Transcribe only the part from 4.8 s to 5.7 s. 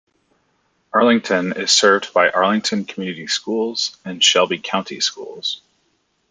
Schools.